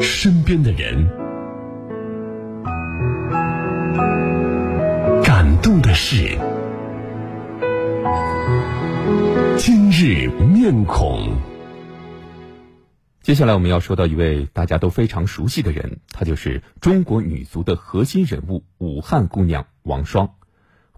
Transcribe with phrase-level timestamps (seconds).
[0.00, 1.06] 身边的人，
[5.22, 6.38] 感动的事，
[9.56, 11.36] 今日面孔。
[13.22, 20.34] 接下来我们要说到一位大家都非常熟悉的人，她就是中国女足的核心人物——武汉姑娘王霜。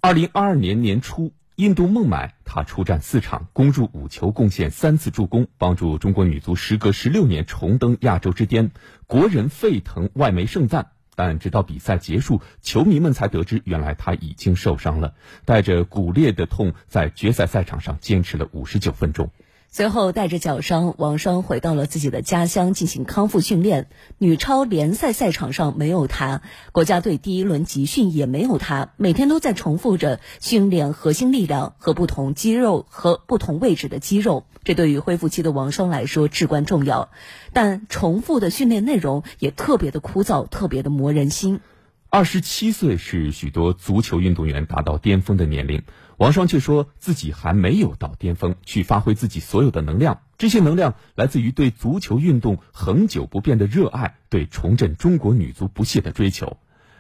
[0.01, 1.33] 二零二二年年初。
[1.57, 8.73] 印度孟买，他出战四场，攻入五球，贡献三次助攻，帮助中国女足时隔十六年重登亚洲之巅，
[9.07, 10.89] 国人沸腾，外媒盛赞。
[11.15, 15.15] 但直到比赛结束，球迷们才得知，原来他已经受伤了，
[15.45, 19.31] 带着骨裂的痛，在决赛赛场上坚持了五十九分钟。
[19.77, 23.89] 随后带着脚伤，王霜回到了自己的家乡进行康复训练。
[24.19, 34.45] 女超联赛赛场上没有她，国家队第一轮集训也没有她，每天都在重复着训练核心力量和不同肌肉和不同位置的肌肉。
[34.63, 37.09] 这对于恢复期的王霜来说至关重要，
[37.53, 41.59] 但重复的训练内容也特别的枯燥，特别的磨人心。
[42.15, 45.83] 二十七岁是许多足球运动员达到巅峰的年龄。
[46.17, 50.21] 王霜却说自己还没有到巅峰，去发挥自己所有的能量。
[50.39, 56.57] 这些能量来自于对足球运动恒久不变的热爱，对重振中国女足不懈的追求。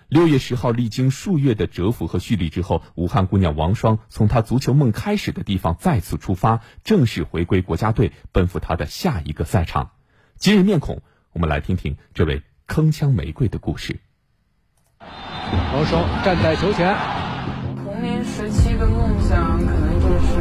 [0.08, 9.92] 六月十号，历经数月的蛰伏和蓄力之后，武汉姑娘王霜从她足球梦开始的地方再次出发，正式回归国家队，奔赴她的下一个赛场。
[10.38, 14.00] 今日面孔，我们来听听这位铿锵玫瑰的故事。
[15.74, 16.94] 王霜站在球前。
[17.84, 20.40] 童年时期的梦想可能就是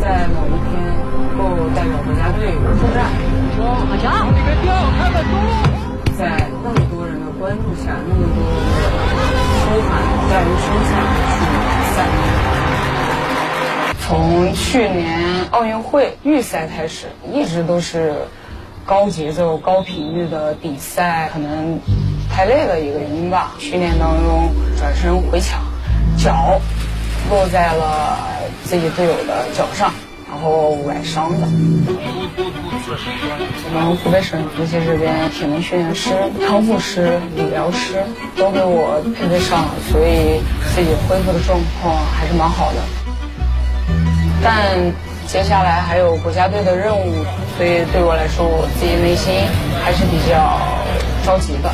[0.00, 0.72] 在某一天
[1.12, 3.06] 能够代表国家队出战。
[3.58, 3.62] 好
[3.96, 4.04] 球！
[4.34, 5.32] 那个吊开了中。
[6.18, 6.22] 在
[6.64, 9.88] 那么多人的关注下，那么多人的呼喊、
[10.28, 11.36] 大声下去
[11.94, 11.96] 赛。
[14.00, 14.08] 从
[14.52, 18.14] 去年奥运会预赛开始，一直都是
[18.84, 21.78] 高节奏、高频率的比赛，可能
[22.30, 23.52] 太累的一个原因吧。
[23.58, 25.60] 训练当中转身回抢，
[26.16, 26.60] 脚。
[27.30, 28.16] 落在了
[28.64, 29.92] 自己队友的脚上，
[30.26, 31.46] 然后崴伤的。
[33.66, 36.08] 我们湖北省足协这边体能训练师、
[36.48, 38.02] 康复师、理疗师
[38.34, 40.40] 都给我配备上了，所以
[40.72, 42.78] 自己恢复的状况还是蛮好的。
[44.42, 44.80] 但
[45.26, 47.12] 接下来还有国家队的任务，
[47.58, 49.34] 所以对我来说，我自己内心
[49.84, 50.58] 还是比较
[51.26, 51.70] 着急的。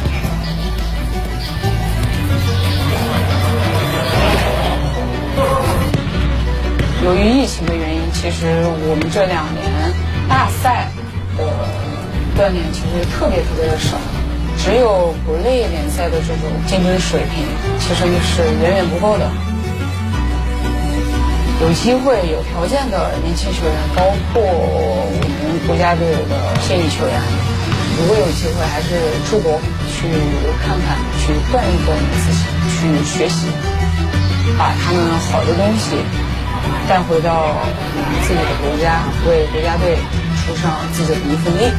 [7.04, 9.68] 由于疫情的原因，其实我们这两年
[10.26, 10.88] 大赛
[11.36, 11.44] 的
[12.32, 14.00] 锻炼其实特别特别的少，
[14.56, 17.44] 只有国内联赛的这种竞争水平，
[17.76, 19.28] 其实是远远不够的。
[21.60, 24.00] 有机会、有条件的年轻球员，包
[24.32, 26.32] 括我们国家队的
[26.64, 27.20] 现役球员，
[28.00, 28.96] 如果有机会，还是
[29.28, 29.60] 出国
[29.92, 30.08] 去
[30.64, 33.52] 看看，去锻炼锻炼自己，去学习，
[34.56, 36.00] 把他们好的东西。
[36.88, 37.54] 带回到
[38.22, 39.96] 自己的国家，为国家队
[40.46, 41.72] 出上自己的一份力，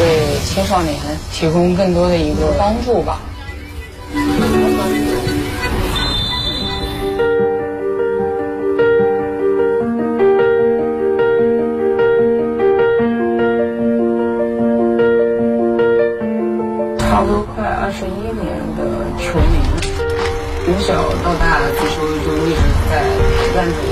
[0.00, 0.96] 为青少年
[1.32, 3.20] 提供更多的一个帮助吧。
[16.98, 18.29] 差不多快二十一，
[20.70, 20.94] 从小
[21.24, 22.62] 到大足球就一直。
[22.88, 23.90] 在陪伴着我，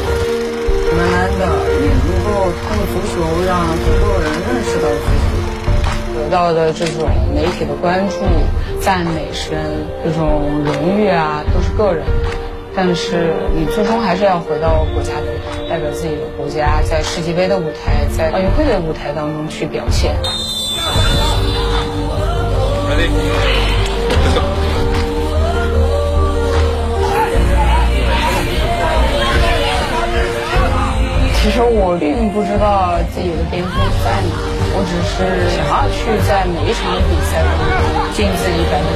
[0.95, 1.43] 慢慢的
[1.83, 8.15] 也能够通过足球让更多人认识到足球，得到的这种媒体的关注、
[8.81, 9.59] 赞美声、
[10.05, 12.05] 这种荣誉啊，都是个人。
[12.77, 15.35] 但是你最终还是要回到国家队，
[15.69, 20.15] 代表自己的国家，在世界杯的舞台，在奥运会的舞台当中去表现。
[31.41, 33.73] 其实我并不知道自己的巅峰
[34.03, 34.35] 在哪，
[34.75, 37.55] 我只是想要去在每一场比赛中
[38.13, 38.91] 尽自己百分